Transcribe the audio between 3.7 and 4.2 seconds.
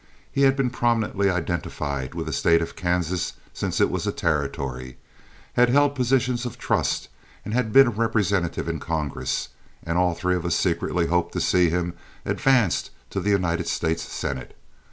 it was a